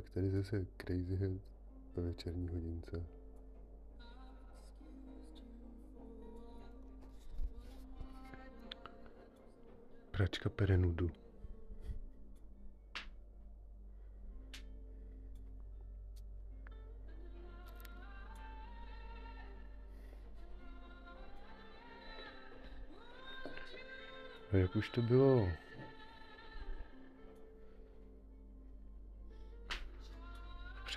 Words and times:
tak 0.00 0.10
tady 0.10 0.30
zase 0.30 0.66
Crazy 0.76 1.16
Head 1.16 1.32
ve 1.96 2.02
večerní 2.02 2.48
hodince. 2.48 3.02
Pračka 10.10 10.48
pere 10.48 10.78
nudu. 10.78 11.10
A 24.52 24.56
jak 24.56 24.76
už 24.76 24.88
to 24.90 25.02
bylo? 25.02 25.48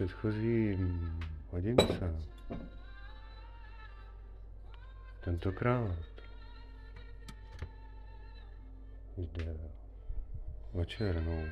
Předchozí 0.05 0.77
hodince. 1.51 2.21
Tentokrát 5.23 5.97
jde 9.17 9.57
o 10.73 10.85
černou 10.85 11.45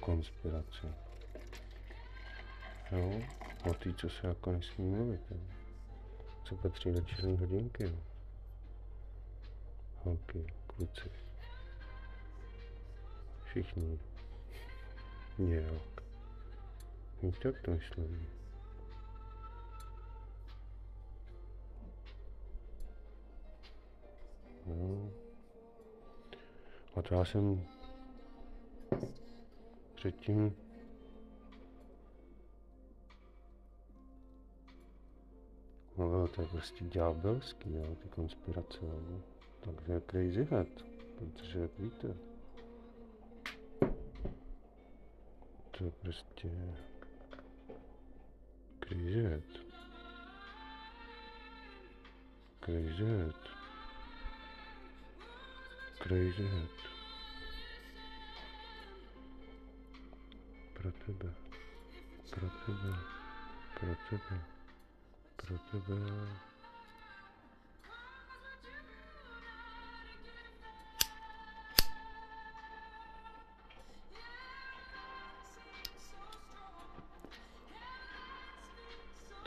konspiraci. 0.00 0.86
Jo, 2.92 3.22
o 3.70 3.74
té, 3.74 3.92
co 3.92 4.08
se 4.08 4.26
jako 4.26 4.52
nesmí 4.52 4.90
mluvit. 4.90 5.20
Jo. 5.30 5.40
Co 6.44 6.56
patří 6.56 6.92
do 6.92 7.00
černé 7.00 7.36
hodinky. 7.36 7.84
Jo. 7.84 7.98
Holky, 10.02 10.46
kluci. 10.66 11.10
Všichni. 13.44 13.98
Nějak. 15.38 16.03
Tak 17.32 17.62
to 17.62 17.70
myslím. 17.70 18.28
No. 24.66 25.10
A 26.96 27.02
to 27.02 27.14
já 27.14 27.24
jsem 27.24 27.66
předtím 29.94 30.56
No, 35.98 36.28
to 36.28 36.42
je 36.42 36.48
prostě 36.48 36.84
ďábelský, 36.84 37.74
jo, 37.74 37.96
ty 38.02 38.08
konspirace, 38.08 38.78
jo. 38.82 39.20
Takže 39.60 40.02
crazy 40.10 40.44
head, 40.50 40.68
protože 41.18 41.58
jak 41.60 41.78
víte, 41.78 42.16
to 45.70 45.84
je 45.84 45.90
prostě 45.90 46.48
crazy 48.86 49.22
head. 49.22 49.42
Crazy 52.60 53.04
head. 53.04 53.34
Crazy 56.00 56.42
head. 56.42 56.74
Pro 60.74 60.90
tebe. 60.90 61.30
Pro 62.30 62.48
tebe. 62.66 62.92
Pro 65.36 65.58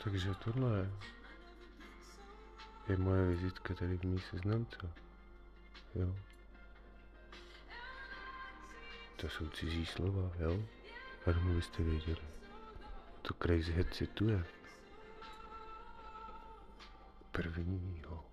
Takže 0.08 0.34
tohle 0.34 0.90
je 2.88 2.96
moje 2.96 3.28
vizitka 3.28 3.74
tady 3.74 3.98
v 3.98 4.04
mý 4.04 4.18
seznamce. 4.18 4.78
Jo. 5.94 6.16
To 9.16 9.28
jsou 9.28 9.48
cizí 9.48 9.86
slova, 9.86 10.30
jo? 10.38 10.62
Jenom 11.26 11.56
byste 11.56 11.82
věděli. 11.82 12.22
To 13.22 13.34
Crazy 13.34 13.72
Head 13.72 13.94
cituje. 13.94 14.44
Prvního. 17.32 18.24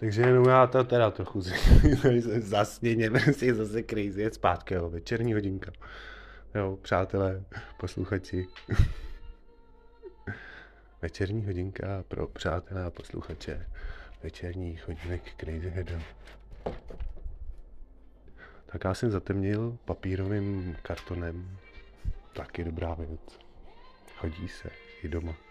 Takže 0.00 0.22
jenom 0.22 0.48
já 0.48 0.66
to 0.66 0.84
teda 0.84 1.10
trochu 1.10 1.40
zasněně, 2.38 3.10
prostě 3.10 3.54
zase 3.64 3.82
crazy 3.82 4.22
je 4.22 4.30
zpátky, 4.32 4.74
jo, 4.74 4.90
večerní 4.90 5.34
hodinka. 5.34 5.72
Jo, 6.54 6.78
přátelé, 6.82 7.44
posluchači. 7.76 8.46
Večerní 11.02 11.46
hodinka 11.46 12.04
pro 12.08 12.26
přátelé 12.26 12.84
a 12.84 12.90
posluchače 12.90 13.66
večerních 14.22 14.88
hodinek 14.88 15.22
Crazy 15.36 15.70
Heada. 15.70 16.00
Tak 18.66 18.84
já 18.84 18.94
jsem 18.94 19.10
zatemnil 19.10 19.78
papírovým 19.84 20.76
kartonem. 20.82 21.58
Taky 22.32 22.64
dobrá 22.64 22.94
věc. 22.94 23.38
Hodí 24.18 24.48
se 24.48 24.70
i 25.02 25.08
doma. 25.08 25.49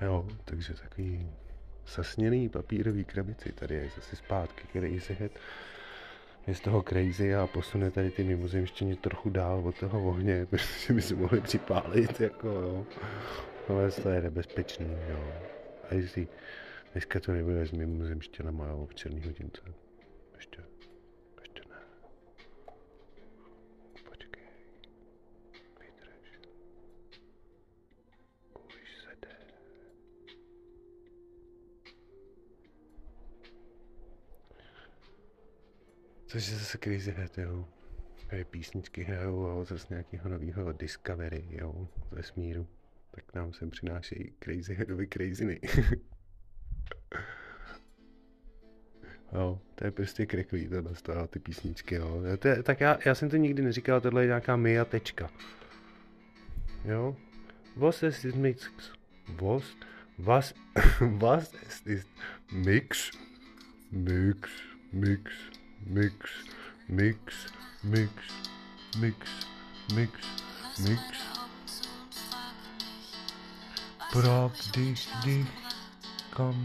Jo, 0.00 0.26
takže 0.44 0.74
takový 0.74 1.30
sasněný 1.84 2.48
papírový 2.48 3.04
krabici. 3.04 3.52
Tady 3.52 3.74
je 3.74 3.90
zase 3.96 4.16
zpátky 4.16 4.66
Crazy 4.72 5.14
Head. 5.20 5.32
Je 6.46 6.54
z 6.54 6.60
toho 6.60 6.82
crazy 6.82 7.34
a 7.34 7.46
posune 7.46 7.90
tady 7.90 8.10
ty 8.10 8.24
mimozemštěně 8.24 8.96
trochu 8.96 9.30
dál 9.30 9.62
od 9.64 9.78
toho 9.78 10.08
ohně, 10.08 10.46
protože 10.50 10.92
by 10.92 11.02
se 11.02 11.14
mohli 11.14 11.40
připálit, 11.40 12.20
jako 12.20 12.48
jo. 12.48 12.86
Ale 13.68 13.90
to 13.90 14.08
je 14.08 14.22
nebezpečný, 14.22 14.86
jo. 15.08 15.32
A 15.90 15.94
jestli 15.94 16.28
dneska 16.92 17.20
to 17.20 17.32
nebude 17.32 17.66
s 17.66 17.72
mimozemštěnama, 17.72 18.66
jo, 18.66 18.86
v 18.90 18.94
černý 18.94 19.22
hodince. 19.24 19.60
Což 36.26 36.48
je 36.48 36.56
zase 36.56 36.78
crazy 36.78 37.10
head, 37.10 37.38
jo. 37.38 37.68
Tady 38.30 38.44
písničky 38.44 39.02
hrajou 39.02 39.42
jo, 39.42 39.64
zase 39.64 39.86
nějakého 39.90 40.28
nového 40.28 40.72
Discovery, 40.72 41.44
jo, 41.50 41.88
ze 42.12 42.22
smíru. 42.22 42.66
Tak 43.10 43.34
nám 43.34 43.52
sem 43.52 43.70
přinášejí 43.70 44.32
crazy 44.44 44.74
headovi 44.78 45.08
craziny. 45.08 45.60
jo, 49.32 49.60
to 49.74 49.84
je 49.84 49.90
prostě 49.90 50.26
kreklý 50.26 50.68
tohle 50.68 50.94
z 50.94 51.02
toho, 51.02 51.26
ty 51.26 51.38
písničky, 51.38 51.94
jo. 51.94 52.22
To 52.38 52.48
je, 52.48 52.62
tak 52.62 52.80
já, 52.80 52.98
já 53.04 53.14
jsem 53.14 53.30
to 53.30 53.36
nikdy 53.36 53.62
neříkal, 53.62 54.00
tohle 54.00 54.22
je 54.22 54.26
nějaká 54.26 54.56
Mia 54.56 54.84
tečka. 54.84 55.30
Jo. 56.84 57.16
Was 57.76 58.02
es 58.02 58.24
ist 58.24 58.36
mix? 58.36 58.70
Was? 59.28 59.76
Was? 60.18 60.54
Was 61.00 61.54
es 61.66 61.86
ist 61.86 62.08
mix? 62.52 63.10
Mix, 63.90 64.50
mix, 64.92 65.32
mix, 65.86 66.16
mix, 66.88 67.18
mix, 67.82 68.12
mix, 69.00 69.16
mix, 69.94 70.12
mix. 70.78 71.00
Pravdy, 74.12 74.94
dich, 75.24 75.48
komm 76.34 76.64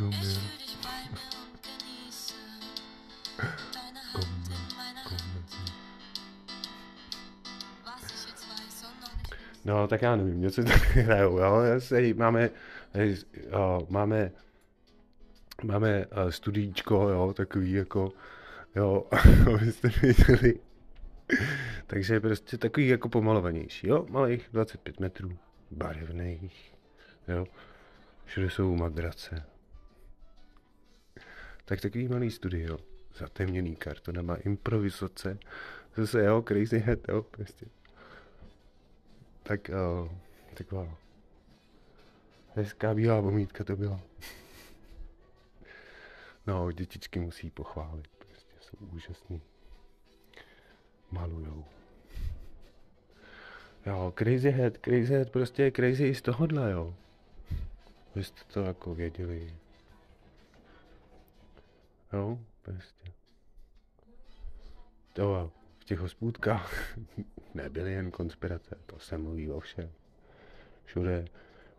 zu 0.00 0.06
mir. 0.06 0.40
Komm, 4.12 4.24
komm. 5.08 5.18
No, 9.64 9.86
tak 9.88 10.02
já 10.02 10.16
nevím, 10.16 10.40
něco 10.40 10.64
tak 10.64 10.96
hrajou, 10.96 11.38
jo. 11.38 11.52
Máme, 12.14 12.50
máme, 13.88 14.32
máme 15.64 16.06
uh, 16.06 16.30
studíčko, 16.30 17.08
jo, 17.08 17.34
takový 17.36 17.72
jako, 17.72 18.12
jo, 18.76 19.06
abyste 19.54 19.88
věděli. 19.88 20.60
Takže 21.86 22.20
prostě 22.20 22.58
takový 22.58 22.88
jako 22.88 23.08
pomalovanější, 23.08 23.88
jo, 23.88 24.06
malých 24.08 24.48
25 24.52 25.00
metrů, 25.00 25.38
barevných, 25.70 26.74
jo, 27.28 27.46
všude 28.24 28.50
jsou 28.50 28.76
madrace. 28.76 29.44
Tak 31.64 31.80
takový 31.80 32.08
malý 32.08 32.30
studio, 32.30 32.78
zatemněný 33.18 33.76
kartonama, 33.76 34.36
improvizace, 34.36 35.38
zase 35.96 36.24
jo, 36.24 36.42
crazy 36.48 36.78
head, 36.78 36.98
jo, 37.08 37.22
prostě. 37.22 37.66
Tak, 39.42 39.70
uh, 40.02 40.08
taková 40.54 40.96
Hezká 42.54 42.94
bílá 42.94 43.20
vomítka 43.20 43.64
to 43.64 43.76
byla. 43.76 44.00
No, 46.50 46.72
dětičky 46.72 47.20
musí 47.20 47.50
pochválit, 47.50 48.08
prostě 48.18 48.54
jsou 48.60 48.76
úžasný. 48.86 49.42
Malujou. 51.10 51.64
Jo, 53.86 54.14
Crazy 54.18 54.50
Head, 54.50 54.78
Crazy 54.78 55.14
Head 55.14 55.30
prostě 55.30 55.62
je 55.62 55.72
crazy 55.72 56.04
i 56.04 56.14
z 56.14 56.22
tohohle, 56.22 56.70
jo. 56.70 56.94
Vy 58.14 58.24
jste 58.24 58.40
to 58.52 58.60
jako 58.60 58.94
věděli. 58.94 59.56
Jo, 62.12 62.38
prostě. 62.62 63.12
To 65.12 65.52
v 65.78 65.84
těch 65.84 65.98
hospůdkách 65.98 66.98
nebyly 67.54 67.92
jen 67.92 68.10
konspirace, 68.10 68.76
to 68.86 68.98
se 68.98 69.18
mluví 69.18 69.50
o 69.50 69.60
všem. 69.60 69.90
Všude 70.84 71.24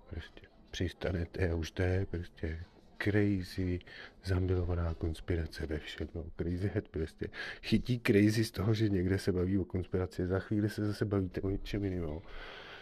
prostě 0.09 0.41
přistanete 0.71 1.51
a 1.51 1.56
už 1.56 1.71
to 1.71 1.81
je 1.81 2.06
prostě 2.06 2.63
crazy, 3.03 3.80
zamilovaná 4.24 4.94
konspirace 4.94 5.65
ve 5.65 5.80
všem, 5.80 6.07
no, 6.15 6.24
crazy 6.38 6.71
head 6.74 6.88
prostě. 6.88 7.30
Chytí 7.62 8.00
crazy 8.00 8.44
z 8.44 8.51
toho, 8.51 8.74
že 8.74 8.89
někde 8.89 9.19
se 9.19 9.31
baví 9.31 9.57
o 9.57 9.65
konspiraci, 9.65 10.27
za 10.27 10.39
chvíli 10.39 10.69
se 10.69 10.86
zase 10.86 11.06
bavíte 11.06 11.42
o 11.42 11.50
něčem 11.50 11.83
jiném. 11.83 12.19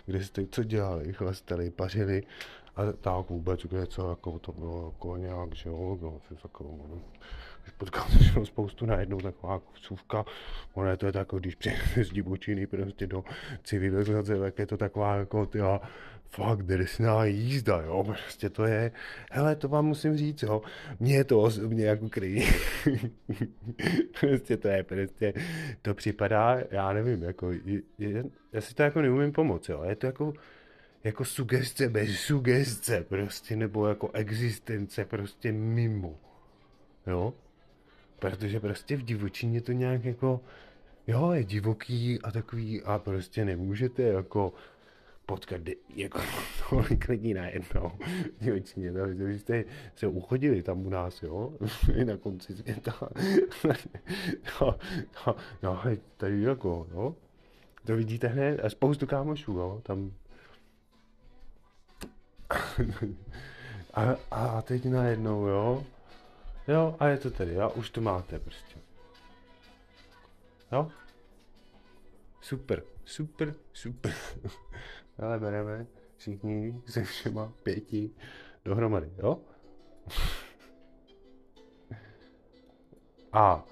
Kde 0.05 0.23
jste 0.23 0.45
co 0.45 0.63
dělali, 0.63 1.13
chlastali, 1.13 1.71
pařili 1.71 2.23
a 2.75 2.91
tak 2.91 3.29
vůbec, 3.29 3.61
kde 3.61 3.87
co, 3.87 4.09
jako 4.09 4.39
to 4.39 4.51
bylo 4.51 4.93
jako 4.93 5.17
nějak, 5.17 5.55
že 5.55 5.69
jo, 5.69 5.97
no, 6.01 6.21
jako, 6.43 6.63
no, 6.63 7.01
potkal 7.77 8.05
jsem 8.33 8.45
spoustu 8.45 8.85
najednou 8.85 9.17
taková 9.17 9.59
kusůvka, 9.59 10.25
ono 10.73 10.89
je 10.89 10.97
to 10.97 11.05
je 11.05 11.13
když 11.39 11.55
přijde 11.55 12.03
z 12.03 12.09
divočiny 12.09 12.67
prostě 12.67 13.07
do 13.07 13.23
civilizace, 13.63 14.39
tak 14.39 14.59
je 14.59 14.65
to 14.65 14.77
taková 14.77 15.15
jako 15.15 15.45
tyha, 15.45 15.81
fakt 16.29 16.63
drsná 16.63 17.25
jízda, 17.25 17.81
jo, 17.81 18.03
prostě 18.03 18.49
to 18.49 18.65
je, 18.65 18.91
hele, 19.31 19.55
to 19.55 19.67
vám 19.67 19.85
musím 19.85 20.17
říct, 20.17 20.43
jo, 20.43 20.61
mně 20.99 21.15
je 21.15 21.23
to 21.23 21.41
osobně 21.41 21.85
jako 21.85 22.09
kryjí, 22.09 22.47
prostě 24.19 24.57
to 24.57 24.67
je, 24.67 24.83
prostě, 24.83 25.33
to 25.81 25.93
připadá, 25.93 26.57
já 26.71 26.93
nevím, 26.93 27.23
jako, 27.23 27.51
je, 27.51 27.81
je, 27.97 28.23
já 28.53 28.61
si 28.61 28.73
to 28.73 28.83
jako 28.83 29.01
neumím 29.01 29.31
pomoct, 29.31 29.69
jo, 29.69 29.83
je 29.83 29.95
to 29.95 30.05
jako, 30.05 30.33
jako 31.03 31.25
sugestce 31.25 31.89
bez 31.89 32.09
sugestce, 32.19 33.05
prostě, 33.09 33.55
nebo 33.55 33.87
jako 33.87 34.11
existence 34.13 35.05
prostě 35.05 35.51
mimo, 35.51 36.19
jo, 37.07 37.33
protože 38.19 38.59
prostě 38.59 38.97
v 38.97 39.03
divočině 39.03 39.61
to 39.61 39.71
nějak 39.71 40.05
jako, 40.05 40.41
jo, 41.07 41.31
je 41.31 41.43
divoký 41.43 42.21
a 42.21 42.31
takový 42.31 42.81
a 42.81 42.99
prostě 42.99 43.45
nemůžete 43.45 44.03
jako 44.03 44.53
potkat 45.25 45.61
jako 45.95 46.19
tolik 46.69 47.09
lidí 47.09 47.33
najednou 47.33 47.91
v 48.39 48.43
divočině, 48.43 48.91
vy 48.91 49.39
jste 49.39 49.63
se 49.95 50.07
uchodili 50.07 50.63
tam 50.63 50.85
u 50.85 50.89
nás, 50.89 51.23
jo, 51.23 51.53
na 52.05 52.17
konci 52.17 52.55
světa. 52.55 52.93
no, 54.61 54.75
no, 55.27 55.35
no, 55.63 55.81
tady 56.17 56.41
jako, 56.41 56.87
jo, 56.93 57.15
to 57.85 57.95
vidíte 57.95 58.27
hned 58.27 58.59
a 58.65 58.69
spoustu 58.69 59.07
kámošů, 59.07 59.51
jo, 59.51 59.81
tam. 59.83 60.11
A, 63.93 64.15
a 64.31 64.61
teď 64.61 64.85
najednou, 64.85 65.45
jo, 65.45 65.83
Jo, 66.69 66.95
a 66.99 67.07
je 67.07 67.17
to 67.17 67.31
tady, 67.31 67.53
jo, 67.53 67.69
už 67.75 67.89
to 67.89 68.01
máte 68.01 68.39
prostě. 68.39 68.75
Jo? 70.71 70.91
Super, 72.41 72.83
super, 73.05 73.53
super. 73.73 74.13
Ale 75.19 75.39
bereme 75.39 75.87
všichni 76.17 76.81
se 76.85 77.03
všema 77.03 77.53
pěti 77.63 78.11
dohromady, 78.65 79.11
jo? 79.17 79.39
A, 83.33 83.65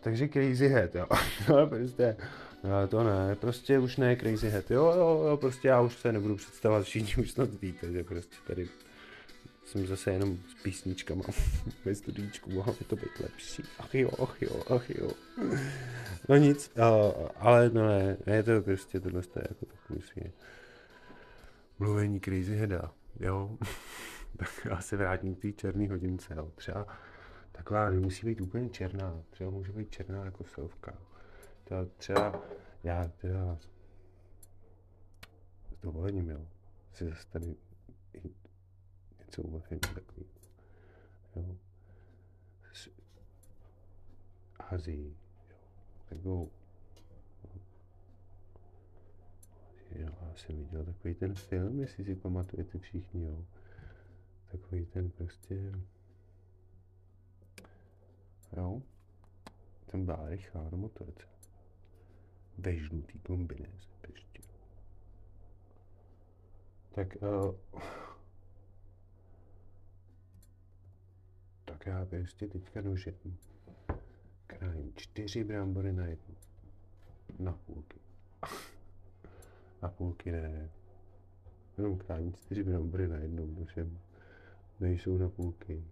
takže 0.00 0.28
crazy 0.28 0.68
head, 0.68 0.94
jo. 0.94 1.06
No, 1.48 1.66
prostě, 1.66 2.16
no, 2.64 2.88
to 2.88 3.04
ne, 3.04 3.36
prostě 3.36 3.78
už 3.78 3.96
ne 3.96 4.16
crazy 4.16 4.48
head, 4.48 4.70
jo, 4.70 4.84
jo, 4.84 5.24
jo, 5.28 5.36
prostě 5.36 5.68
já 5.68 5.80
už 5.80 5.96
se 5.96 6.12
nebudu 6.12 6.36
představovat, 6.36 6.84
všichni 6.84 7.22
už 7.22 7.30
snad 7.30 7.54
víte, 7.60 7.92
že 7.92 8.04
prostě 8.04 8.36
tady 8.46 8.68
jsem 9.66 9.86
zase 9.86 10.12
jenom 10.12 10.38
s 10.48 10.62
písničkama 10.62 11.24
ve 11.84 11.94
studíčku, 11.94 12.50
mohlo 12.50 12.72
by 12.72 12.84
to 12.84 12.96
být 12.96 13.20
lepší. 13.20 13.62
Ach 13.78 13.94
jo, 13.94 14.10
ach 14.22 14.42
jo, 14.42 14.62
ach 14.76 14.90
jo. 14.90 15.10
No 16.28 16.36
nic, 16.36 16.72
ale 17.36 17.70
no 17.70 17.86
ne, 17.88 18.16
je 18.26 18.42
to 18.42 18.62
prostě 18.62 19.00
tohle 19.00 19.22
je 19.36 19.46
jako 19.48 19.66
takový 19.66 20.02
si 20.02 20.32
mluvení 21.78 22.20
crazy 22.20 22.56
heada, 22.56 22.92
jo. 23.20 23.58
tak 24.36 24.66
já 24.70 24.80
se 24.80 24.96
vrátím 24.96 25.34
k 25.34 25.42
té 25.42 25.52
černé 25.52 25.88
hodince, 25.88 26.34
jo. 26.34 26.52
Třeba 26.54 26.86
taková 27.52 27.90
nemusí 27.90 28.26
být 28.26 28.40
úplně 28.40 28.68
černá, 28.68 29.22
třeba 29.30 29.50
může 29.50 29.72
být 29.72 29.90
černá 29.90 30.24
jako 30.24 30.44
sovka. 30.44 30.98
To 31.64 31.74
třeba, 31.96 32.42
já 32.84 33.10
teda 33.16 33.58
s 33.60 33.68
dovolením, 35.82 36.30
jo, 36.30 36.46
si 36.92 37.04
zase 37.04 37.28
tady 37.28 37.56
něco 39.26 39.42
uvařím 39.42 39.78
takový. 39.80 40.26
Jo. 41.36 41.56
Z 42.72 42.88
Azii, 44.58 45.16
jo. 45.50 45.56
Takovou 46.08 46.50
Jo, 49.94 50.08
já 50.22 50.34
jsem 50.36 50.56
viděl 50.56 50.84
takový 50.84 51.14
ten 51.14 51.34
film, 51.34 51.80
jestli 51.80 52.04
si 52.04 52.14
pamatujete 52.14 52.78
všichni, 52.78 53.24
jo. 53.24 53.44
Takový 54.52 54.86
ten 54.86 55.10
prostě... 55.10 55.72
Jo. 58.56 58.82
Ten 59.86 60.04
byla 60.04 60.28
rychlá 60.28 60.70
na 60.70 60.76
motorce. 60.76 61.26
Ve 62.58 62.76
žlutý 62.76 63.18
kombinéze, 63.18 63.88
ještě. 64.08 64.42
Tak 66.94 67.16
uh, 67.22 67.80
tak 71.66 71.86
já 71.86 72.04
prostě 72.04 72.46
teďka 72.46 72.80
nožem 72.80 73.14
krájím 74.46 74.92
čtyři 74.94 75.44
brambory 75.44 75.92
na 75.92 76.06
jednu. 76.06 76.34
Na 77.38 77.52
půlky. 77.52 78.00
na 79.82 79.88
půlky 79.88 80.32
ne. 80.32 80.70
Jenom 81.78 81.98
krájím 81.98 82.34
čtyři 82.34 82.64
brambory 82.64 83.08
na 83.08 83.16
jednou 83.16 83.46
nožem. 83.46 83.98
Nejsou 84.80 85.18
na 85.18 85.28
půlky. 85.28 85.84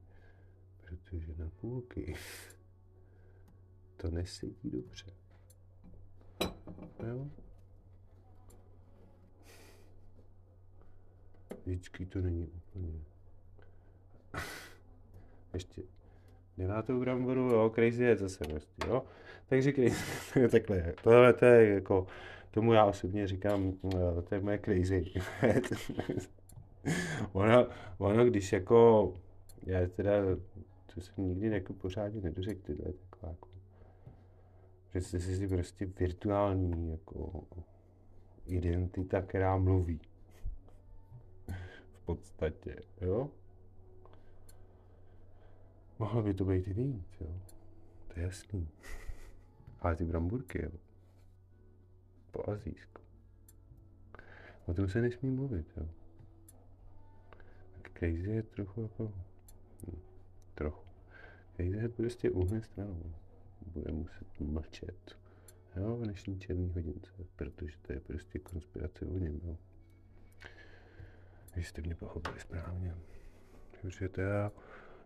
Protože 0.84 1.34
na 1.38 1.50
půlky 1.60 2.14
to 3.96 4.10
nesedí 4.10 4.70
dobře. 4.70 5.12
Jo? 7.06 7.30
Vždycky 11.64 12.06
to 12.06 12.20
není 12.20 12.46
úplně 12.48 13.04
ještě 15.54 15.82
devátou 16.58 17.00
bramboru, 17.00 17.40
jo, 17.40 17.70
crazy 17.74 18.04
je 18.04 18.16
zase 18.16 18.44
prostě, 18.44 18.88
jo. 18.88 19.02
Takže 19.46 19.72
crazy, 19.72 20.48
takhle 20.50 20.76
je. 20.76 20.94
Tohle 21.02 21.32
to 21.32 21.44
je 21.44 21.74
jako, 21.74 22.06
tomu 22.50 22.72
já 22.72 22.84
osobně 22.84 23.26
říkám, 23.26 23.72
eh, 23.94 24.22
to 24.22 24.34
je 24.34 24.40
moje 24.40 24.58
crazy. 24.58 25.04
ono, 27.32 27.66
ono, 27.98 28.24
když 28.24 28.52
jako, 28.52 29.12
já 29.66 29.86
teda, 29.86 30.12
to 30.94 31.00
jsem 31.00 31.28
nikdy 31.28 31.46
jako 31.46 31.72
pořádně 31.72 32.20
nedořekl, 32.20 32.62
tyhle 32.62 32.92
taková 32.92 33.32
jako, 33.32 33.48
představte 34.90 35.36
si 35.36 35.48
prostě 35.48 35.86
virtuální 35.86 36.90
jako 36.90 37.44
identita, 38.46 39.22
která 39.22 39.56
mluví. 39.56 40.00
V 41.92 42.04
podstatě, 42.04 42.76
jo? 43.00 43.30
Mohlo 46.04 46.22
by 46.22 46.34
to 46.34 46.44
být 46.44 46.68
i 46.68 46.72
víc, 46.72 47.20
jo. 47.20 47.40
To 48.08 48.20
je 48.20 48.26
jasný. 48.26 48.68
Ale 49.80 49.96
ty 49.96 50.04
bramburky, 50.04 50.62
jo. 50.62 50.70
Po 52.30 52.50
azijsku. 52.50 53.02
O 54.66 54.74
tom 54.74 54.88
se 54.88 55.00
nesmí 55.00 55.30
mluvit, 55.30 55.66
jo. 55.76 55.88
Crazy 57.98 58.30
je 58.30 58.42
trochu 58.42 58.82
jako... 58.82 59.12
Hm, 59.86 59.98
trochu. 60.54 60.84
Crazy 61.56 61.76
je 61.76 61.88
prostě 61.88 62.30
uhne 62.30 62.62
stranou. 62.62 63.14
Bude 63.66 63.92
muset 63.92 64.40
mlčet. 64.40 65.18
Jo, 65.76 65.96
v 65.96 66.04
dnešní 66.04 66.40
černý 66.40 66.72
hodince, 66.72 67.10
protože 67.36 67.78
to 67.78 67.92
je 67.92 68.00
prostě 68.00 68.38
konspirace 68.38 69.06
o 69.06 69.18
něm, 69.18 69.40
jo. 69.44 69.56
Vy 71.56 71.62
jste 71.62 71.82
mě 71.82 71.94
pochopili 71.94 72.40
správně. 72.40 72.94
Takže 73.82 74.08
to 74.08 74.20
já 74.20 74.52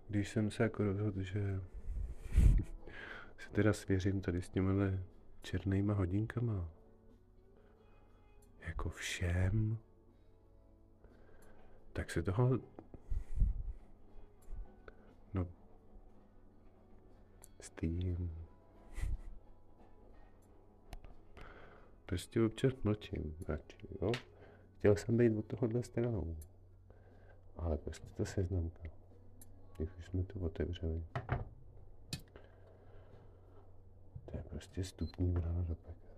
když 0.08 0.28
jsem 0.28 0.50
se 0.50 0.62
jako 0.62 0.84
rozhodl, 0.84 1.22
že 1.22 1.40
se 3.38 3.50
teda 3.52 3.72
svěřím 3.72 4.20
tady 4.20 4.42
s 4.42 4.48
těmihle 4.48 5.04
černýma 5.42 5.94
hodinkama, 5.94 6.68
jako 8.60 8.88
všem, 8.88 9.78
tak 11.92 12.10
se 12.10 12.22
toho... 12.22 12.58
No... 15.34 15.46
S 17.60 17.70
tím... 17.70 18.34
Prostě 22.06 22.42
občas 22.42 22.72
mlčím 22.82 23.36
radši, 23.48 23.88
jo? 24.02 24.12
Chtěl 24.78 24.96
jsem 24.96 25.16
být 25.16 25.38
od 25.38 25.44
tohohle 25.44 25.82
stranou. 25.82 26.36
Ale 27.56 27.78
prostě 27.78 28.08
to 28.16 28.24
seznamka. 28.24 28.97
Když 29.78 29.90
už 29.98 30.06
jsme 30.06 30.22
to 30.22 30.40
otevřeli. 30.40 31.04
To 34.24 34.36
je 34.36 34.42
prostě 34.50 34.84
stupní 34.84 35.32
brána 35.32 35.62
do 35.68 35.74
pekel. 35.74 36.17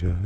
Že 0.00 0.16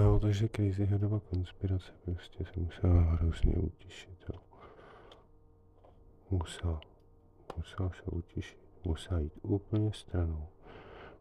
Jo, 0.00 0.18
takže 0.22 0.48
Crazy 0.48 0.84
Headova 0.86 1.20
konspirace 1.20 1.92
prostě 2.04 2.44
se 2.44 2.60
musela 2.60 3.00
hrozně 3.00 3.54
utišit. 3.54 4.24
Jo. 4.32 4.40
Musela, 6.30 6.80
musela 7.56 7.90
se 7.90 8.02
utišit, 8.10 8.58
musela 8.84 9.20
jít 9.20 9.32
úplně 9.42 9.92
stranou. 9.92 10.48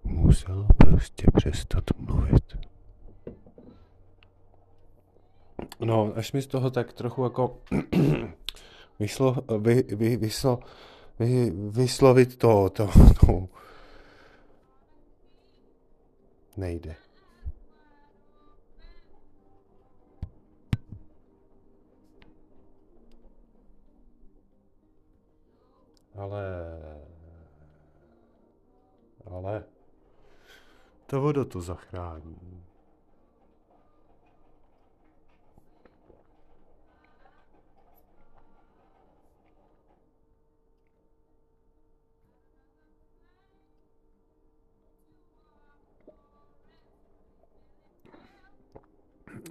Musela 0.04 0.68
prostě 0.78 1.28
přestat 1.36 1.84
mluvit. 1.98 2.58
No, 5.80 6.14
až 6.16 6.32
mi 6.32 6.42
z 6.42 6.48
toho 6.48 6.72
tak 6.72 6.94
trochu 6.94 7.24
jako 7.24 7.62
vyslo, 9.00 9.36
vy, 9.58 9.84
vy, 9.84 10.18
vyslo, 10.18 10.60
vy, 11.20 11.52
vyslovit 11.52 12.38
to, 12.38 12.70
to, 12.70 12.90
to, 13.20 13.48
nejde. 16.58 17.09
Ale... 26.20 26.44
Ale... 29.32 29.64
To 31.08 31.22
voda 31.22 31.46
to 31.46 31.62
zachrání. 31.62 32.64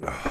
Ah. 0.07 0.28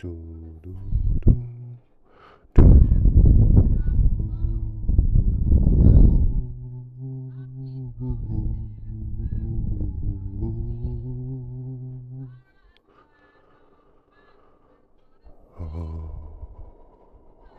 Do, 0.00 0.14
do, 0.62 0.70
do, 1.24 1.32
do. 2.54 2.62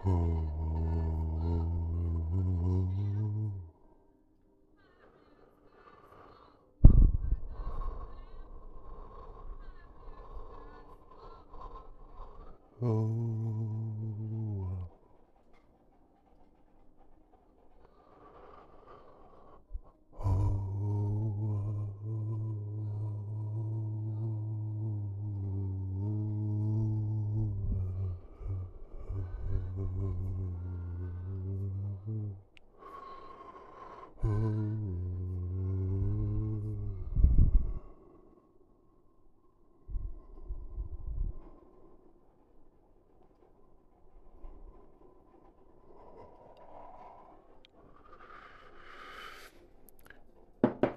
Oh. 0.05 0.38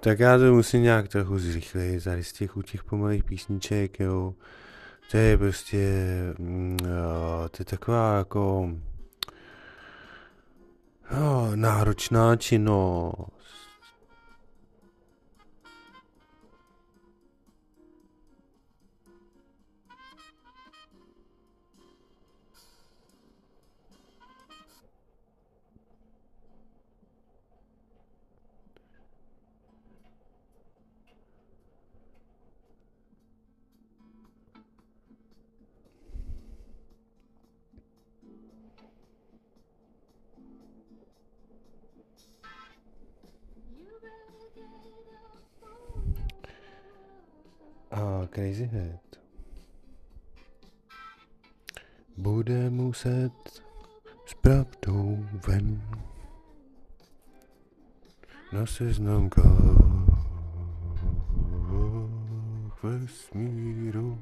Tak 0.03 0.19
já 0.19 0.37
to 0.37 0.53
musím 0.53 0.83
nějak 0.83 1.07
trochu 1.07 1.39
zrychlit, 1.39 2.03
tady 2.03 2.23
z 2.23 2.33
těch, 2.33 2.51
těch 2.65 2.83
pomalých 2.83 3.23
písniček, 3.23 3.99
jo. 3.99 4.33
To 5.11 5.17
je 5.17 5.37
prostě, 5.37 5.87
mm, 6.39 6.77
to 7.51 7.57
je 7.59 7.65
taková 7.65 8.17
jako 8.17 8.73
jo, 11.17 11.51
náročná 11.55 12.35
činnost. 12.35 13.62
Crazy 48.33 48.65
Head 48.65 49.19
bude 52.17 52.69
muset 52.69 53.63
s 54.25 54.33
pravdou 54.41 55.25
ven 55.47 55.81
na 58.53 58.65
seznamkách 58.65 59.43
vesmíru. 62.83 64.17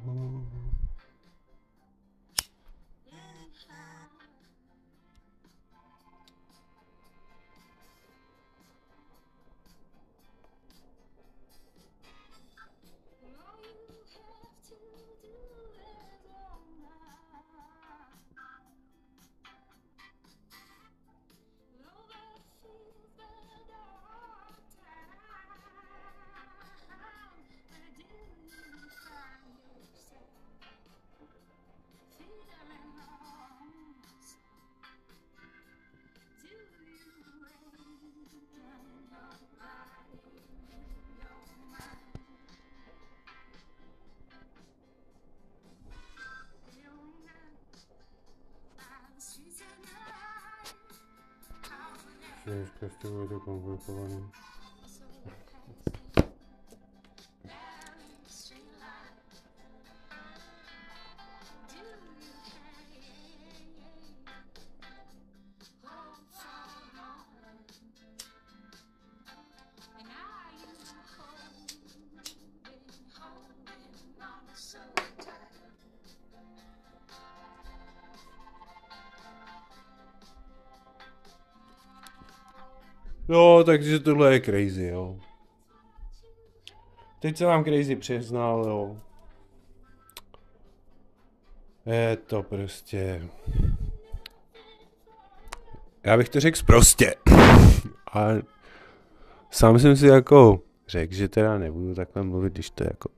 Dneska 52.46 52.90
s 52.90 52.96
tebou 52.96 53.22
je 53.22 53.28
No, 83.32 83.64
takže 83.64 84.00
tohle 84.00 84.34
je 84.34 84.42
crazy, 84.42 84.86
jo. 84.86 85.20
Teď 87.20 87.38
se 87.38 87.46
vám 87.46 87.64
crazy 87.64 87.96
přiznal, 87.96 88.66
jo. 88.68 88.98
Je 91.86 92.18
to 92.18 92.44
prostě... 92.44 93.30
Já 96.04 96.18
bych 96.18 96.30
to 96.30 96.40
řekl 96.40 96.60
prostě. 96.66 97.16
Ale 98.08 98.42
sám 99.52 99.80
jsem 99.80 99.96
si 99.96 100.08
jako 100.08 100.62
řekl, 100.88 101.14
že 101.14 101.28
teda 101.28 101.58
nebudu 101.58 101.96
takhle 101.96 102.24
mluvit, 102.24 102.54
když 102.54 102.70
to 102.70 102.84
je 102.84 102.90
jako 102.92 103.10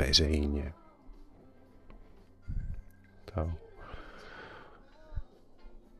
veřejně. 0.00 0.72
Tak. 3.24 3.48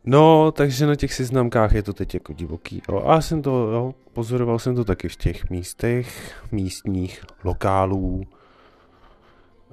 No, 0.07 0.53
takže 0.53 0.87
na 0.87 0.97
těch 0.97 1.15
seznamkách 1.15 1.73
je 1.73 1.83
to 1.83 1.93
teď 1.93 2.15
jako 2.15 2.33
divoký. 2.33 2.83
Jo. 2.89 3.03
A 3.07 3.15
já 3.15 3.21
jsem 3.21 3.43
to, 3.43 3.51
jo, 3.51 3.95
pozoroval 4.13 4.59
jsem 4.59 4.75
to 4.75 4.85
taky 4.85 5.09
v 5.09 5.17
těch 5.17 5.51
místech, 5.51 6.39
místních 6.53 7.25
lokálů. 7.45 8.25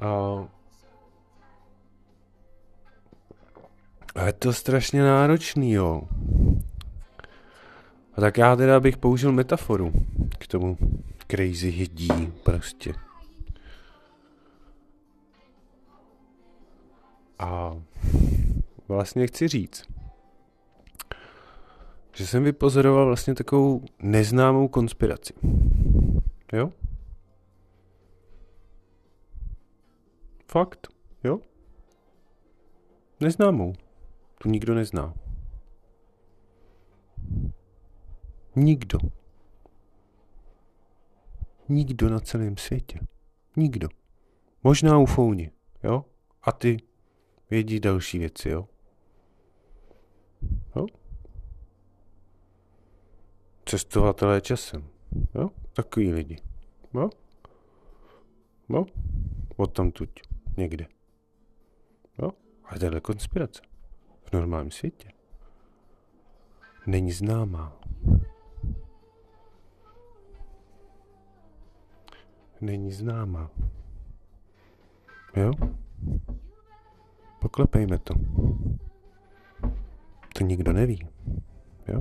A, 0.01 0.43
a 4.15 4.25
je 4.25 4.33
to 4.33 4.53
strašně 4.53 5.03
náročný, 5.03 5.71
jo. 5.71 6.01
A 8.13 8.21
tak 8.21 8.37
já 8.37 8.55
teda 8.55 8.79
bych 8.79 8.97
použil 8.97 9.31
metaforu 9.31 9.91
k 10.39 10.47
tomu 10.47 10.77
crazy 11.27 11.69
hydí 11.69 12.33
prostě. 12.43 12.93
A 17.39 17.75
vlastně 18.87 19.27
chci 19.27 19.47
říct, 19.47 19.83
že 22.13 22.27
jsem 22.27 22.43
vypozoroval 22.43 23.05
vlastně 23.05 23.35
takovou 23.35 23.81
neznámou 23.99 24.67
konspiraci. 24.67 25.33
Jo? 26.53 26.71
Fakt, 30.51 30.87
jo? 31.23 31.39
Neznámou. 33.19 33.73
Tu 34.37 34.49
nikdo 34.49 34.75
nezná. 34.75 35.13
Nikdo. 38.55 38.99
Nikdo 41.69 42.09
na 42.09 42.19
celém 42.19 42.57
světě. 42.57 42.99
Nikdo. 43.55 43.87
Možná 44.63 44.97
ufouni, 44.97 45.51
jo? 45.83 46.05
A 46.43 46.51
ty 46.51 46.77
vědí 47.49 47.79
další 47.79 48.19
věci, 48.19 48.49
jo? 48.49 48.67
Jo? 50.75 50.85
Cestovatelé 53.71 54.41
časem. 54.41 54.83
Jo? 55.35 55.49
Takový 55.73 56.13
lidi. 56.13 56.37
Jo? 56.93 57.09
Jo? 58.69 58.85
Od 59.57 59.73
tam 59.73 59.91
tuď. 59.91 60.09
Někde. 60.57 60.87
Jo? 62.21 62.31
Ale 62.65 62.79
to 62.79 62.95
je 62.95 63.01
konspirace. 63.01 63.61
V 64.23 64.33
normálním 64.33 64.71
světě. 64.71 65.11
Není 66.87 67.11
známá. 67.11 67.77
Není 72.61 72.91
známá. 72.91 73.49
Jo? 75.35 75.51
Poklepejme 77.39 77.99
to. 77.99 78.13
To 80.33 80.43
nikdo 80.43 80.73
neví. 80.73 81.07
Jo? 81.87 81.99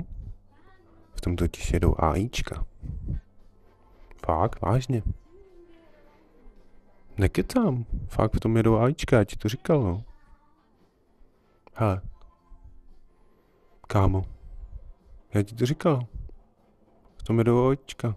Tom 1.20 1.36
totiž 1.36 1.72
jedou 1.72 1.94
AIčka. 1.98 2.64
Fakt, 4.26 4.60
vážně. 4.60 5.02
Nekecám. 7.18 7.84
Fakt 8.08 8.34
v 8.34 8.40
tom 8.40 8.56
jedou 8.56 8.76
AIčka, 8.76 9.18
já 9.18 9.24
ti 9.24 9.36
to 9.36 9.48
říkal, 9.48 9.82
no. 9.82 10.04
Hele. 11.74 12.00
Kámo. 13.86 14.24
Já 15.34 15.42
ti 15.42 15.54
to 15.54 15.66
říkal. 15.66 16.06
V 17.16 17.22
tom 17.22 17.38
jedou 17.38 17.68
AIčka. 17.68 18.14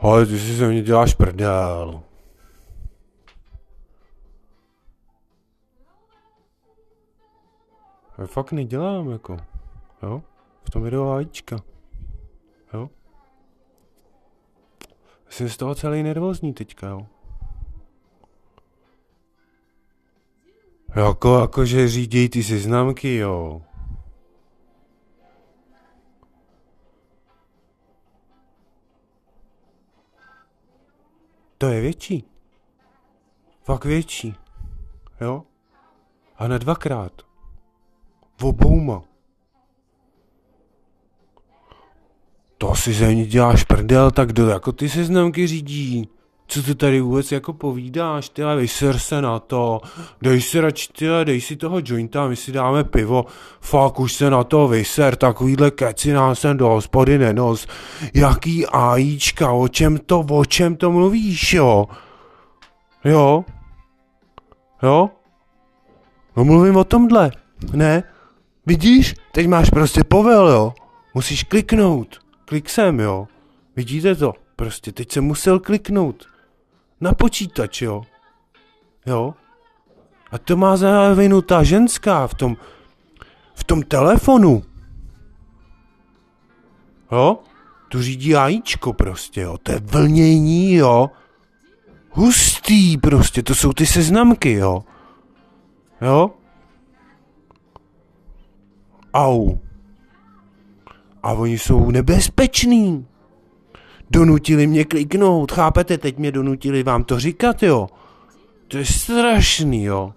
Ale 0.00 0.26
ty 0.26 0.38
si 0.38 0.56
se 0.56 0.68
mě 0.68 0.82
děláš 0.82 1.14
prdel. 1.14 2.02
Já 8.18 8.26
fakt 8.26 8.52
nedělám, 8.52 9.10
jako, 9.10 9.36
jo. 10.02 10.22
V 10.62 10.70
tom 10.70 10.82
videu 10.82 11.08
AIčka. 11.08 11.56
Jo? 12.72 12.90
Jsem 15.28 15.48
z 15.48 15.56
toho 15.56 15.74
celý 15.74 16.02
nervózní 16.02 16.54
teďka, 16.54 16.88
jo. 16.88 17.06
Jako, 20.96 21.40
jakože 21.40 21.88
říděj 21.88 22.28
ty 22.28 22.42
seznamky, 22.42 23.16
jo. 23.16 23.62
To 31.58 31.68
je 31.68 31.80
větší. 31.80 32.24
Fakt 33.64 33.84
větší. 33.84 34.34
Jo? 35.20 35.42
A 36.36 36.48
na 36.48 36.58
dvakrát. 36.58 37.31
V 38.40 38.44
obouma. 38.44 39.02
To 42.58 42.74
si 42.74 42.92
ze 42.92 43.06
mě 43.06 43.26
děláš 43.26 43.64
prdel, 43.64 44.10
tak 44.10 44.28
kdo 44.28 44.48
jako 44.48 44.72
ty 44.72 44.88
seznamky 44.88 45.46
řídí? 45.46 46.08
Co 46.46 46.62
ty 46.62 46.74
tady 46.74 47.00
vůbec 47.00 47.32
jako 47.32 47.52
povídáš, 47.52 48.28
tyhle, 48.28 48.56
vyser 48.56 48.98
se 48.98 49.22
na 49.22 49.38
to, 49.38 49.80
dej 50.22 50.40
si 50.40 50.60
radši, 50.60 50.92
tyhle, 50.92 51.24
dej 51.24 51.40
si 51.40 51.56
toho 51.56 51.80
jointa, 51.84 52.28
my 52.28 52.36
si 52.36 52.52
dáme 52.52 52.84
pivo, 52.84 53.26
fakt 53.60 54.00
už 54.00 54.12
se 54.12 54.30
na 54.30 54.44
to 54.44 54.68
vyser, 54.68 55.16
takovýhle 55.16 55.70
keci 55.70 56.12
nás 56.12 56.40
sem 56.40 56.56
do 56.56 56.68
hospody 56.68 57.18
nenos, 57.18 57.66
jaký 58.14 58.66
ajíčka, 58.66 59.50
o 59.50 59.68
čem 59.68 59.98
to, 59.98 60.20
o 60.30 60.44
čem 60.44 60.76
to 60.76 60.92
mluvíš, 60.92 61.52
jo? 61.52 61.86
Jo? 63.04 63.44
Jo? 64.82 65.10
No 66.36 66.44
mluvím 66.44 66.76
o 66.76 66.84
tomhle, 66.84 67.30
ne? 67.72 68.02
Vidíš? 68.66 69.14
Teď 69.32 69.48
máš 69.48 69.70
prostě 69.70 70.04
povel, 70.04 70.48
jo? 70.48 70.74
Musíš 71.14 71.42
kliknout. 71.42 72.18
Klik 72.44 72.68
sem, 72.70 73.00
jo? 73.00 73.28
Vidíte 73.76 74.14
to? 74.14 74.34
Prostě 74.56 74.92
teď 74.92 75.12
jsem 75.12 75.24
musel 75.24 75.60
kliknout. 75.60 76.26
Na 77.00 77.12
počítač, 77.12 77.82
jo? 77.82 78.02
Jo? 79.06 79.34
A 80.30 80.38
to 80.38 80.56
má 80.56 80.76
za 80.76 81.16
ta 81.46 81.62
ženská 81.62 82.26
v 82.26 82.34
tom, 82.34 82.56
v 83.54 83.64
tom 83.64 83.82
telefonu. 83.82 84.62
Jo? 87.12 87.38
Tu 87.88 88.02
řídí 88.02 88.36
ajíčko 88.36 88.92
prostě, 88.92 89.40
jo? 89.40 89.58
To 89.62 89.72
je 89.72 89.78
vlnění, 89.78 90.74
jo? 90.74 91.10
Hustý 92.10 92.98
prostě, 92.98 93.42
to 93.42 93.54
jsou 93.54 93.72
ty 93.72 93.86
seznamky, 93.86 94.52
jo? 94.52 94.84
Jo? 96.00 96.30
Au. 99.14 99.58
A 101.22 101.32
oni 101.32 101.58
jsou 101.58 101.90
nebezpeční. 101.90 103.06
Donutili 104.10 104.66
mě 104.66 104.84
kliknout, 104.84 105.52
chápete? 105.52 105.98
Teď 105.98 106.18
mě 106.18 106.32
donutili 106.32 106.82
vám 106.82 107.04
to 107.04 107.20
říkat, 107.20 107.62
jo? 107.62 107.88
To 108.68 108.78
je 108.78 108.84
strašný, 108.84 109.84
jo? 109.84 110.12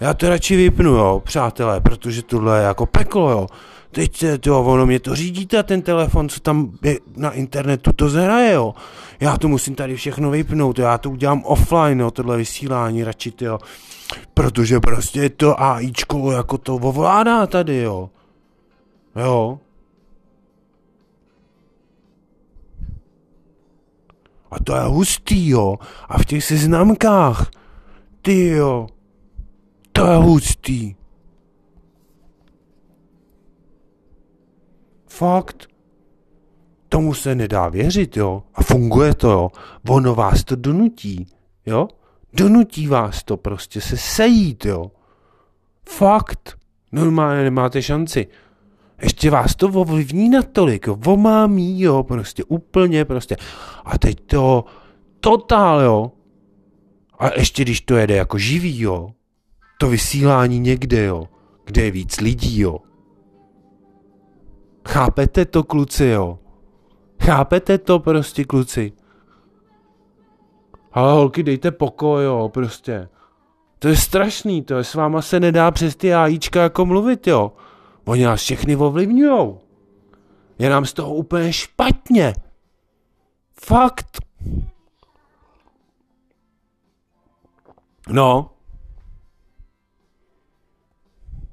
Já 0.00 0.14
to 0.14 0.28
radši 0.28 0.56
vypnu, 0.56 0.90
jo, 0.90 1.22
přátelé, 1.24 1.80
protože 1.80 2.22
tohle 2.22 2.58
je 2.58 2.64
jako 2.64 2.86
peklo, 2.86 3.30
jo. 3.30 3.46
Teď 3.90 4.24
to, 4.40 4.64
ono 4.64 4.86
mě 4.86 5.00
to 5.00 5.14
řídíte, 5.14 5.62
ten 5.62 5.82
telefon, 5.82 6.28
co 6.28 6.40
tam 6.40 6.72
je 6.82 6.98
na 7.16 7.30
internetu, 7.30 7.92
to 7.92 8.08
zhraje, 8.08 8.52
jo. 8.52 8.74
Já 9.20 9.36
to 9.36 9.48
musím 9.48 9.74
tady 9.74 9.96
všechno 9.96 10.30
vypnout, 10.30 10.78
jo. 10.78 10.84
já 10.84 10.98
to 10.98 11.10
udělám 11.10 11.42
offline, 11.44 12.00
jo, 12.00 12.10
tohle 12.10 12.36
vysílání 12.36 13.04
radši, 13.04 13.32
jo. 13.40 13.58
Protože 14.34 14.80
prostě 14.80 15.28
to 15.30 15.62
AIčko 15.62 16.32
jako 16.32 16.58
to 16.58 16.74
ovládá 16.74 17.46
tady, 17.46 17.76
jo. 17.76 18.10
Jo. 19.16 19.58
A 24.50 24.64
to 24.64 24.76
je 24.76 24.82
hustý, 24.82 25.48
jo. 25.48 25.78
A 26.08 26.18
v 26.18 26.24
těch 26.24 26.44
seznamkách, 26.44 27.50
ty 28.22 28.46
jo, 28.48 28.86
to 29.92 30.06
je 30.06 30.16
hustý. 30.16 30.94
Fakt. 35.08 35.68
Tomu 36.88 37.14
se 37.14 37.34
nedá 37.34 37.68
věřit, 37.68 38.16
jo. 38.16 38.42
A 38.54 38.62
funguje 38.62 39.14
to, 39.14 39.30
jo. 39.30 39.50
Ono 39.88 40.14
vás 40.14 40.44
to 40.44 40.56
donutí, 40.56 41.26
jo. 41.66 41.88
Donutí 42.32 42.86
vás 42.86 43.22
to 43.22 43.36
prostě 43.36 43.80
se 43.80 43.96
sejít, 43.96 44.64
jo. 44.64 44.90
Fakt. 45.88 46.58
Normálně 46.92 47.42
nemáte 47.42 47.82
šanci. 47.82 48.26
Ještě 49.02 49.30
vás 49.30 49.54
to 49.54 49.68
ovlivní 49.68 50.28
natolik, 50.28 50.88
omámí, 51.06 51.80
jo, 51.80 52.02
prostě 52.02 52.44
úplně 52.44 53.04
prostě. 53.04 53.36
A 53.84 53.98
teď 53.98 54.20
to 54.26 54.64
totál, 55.20 55.80
jo. 55.80 56.12
A 57.18 57.38
ještě 57.38 57.62
když 57.62 57.80
to 57.80 57.96
jede 57.96 58.16
jako 58.16 58.38
živý, 58.38 58.80
jo. 58.80 59.10
To 59.78 59.88
vysílání 59.88 60.58
někde, 60.58 61.04
jo. 61.04 61.28
Kde 61.64 61.82
je 61.82 61.90
víc 61.90 62.20
lidí, 62.20 62.60
jo. 62.60 62.78
Chápete 64.88 65.44
to, 65.44 65.64
kluci, 65.64 66.04
jo? 66.04 66.38
Chápete 67.22 67.78
to 67.78 67.98
prostě, 67.98 68.44
kluci? 68.44 68.92
Ale 70.92 71.12
holky, 71.12 71.42
dejte 71.42 71.70
pokoj, 71.70 72.24
jo, 72.24 72.50
prostě. 72.54 73.08
To 73.78 73.88
je 73.88 73.96
strašný, 73.96 74.62
to 74.62 74.74
je, 74.74 74.84
s 74.84 74.94
váma 74.94 75.22
se 75.22 75.40
nedá 75.40 75.70
přes 75.70 75.96
ty 75.96 76.14
AIčka 76.14 76.62
jako 76.62 76.86
mluvit, 76.86 77.26
jo. 77.26 77.52
Oni 78.04 78.24
nás 78.24 78.40
všechny 78.40 78.76
ovlivňujou. 78.76 79.60
Je 80.58 80.70
nám 80.70 80.84
z 80.84 80.92
toho 80.92 81.14
úplně 81.14 81.52
špatně. 81.52 82.34
Fakt. 83.60 84.18
No. 88.08 88.50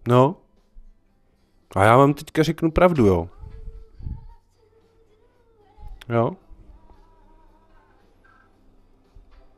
No. 0.08 0.36
A 1.76 1.84
já 1.84 1.98
vám 1.98 2.14
teďka 2.14 2.44
řeknu 2.44 2.72
pravdu, 2.72 3.06
jo. 3.06 3.30
Jo. 6.10 6.32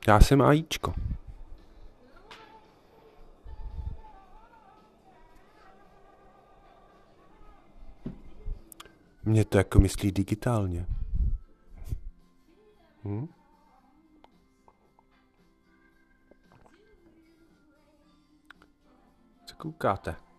Já 0.08 0.20
jsem 0.20 0.42
AIčko. 0.42 0.94
Mě 9.24 9.46
to 9.46 9.58
jako 9.58 9.80
myslí 9.80 10.12
digitálně. 10.12 10.86
Hm? 13.04 13.28
Co 19.46 19.56
koukáte? 19.56 20.31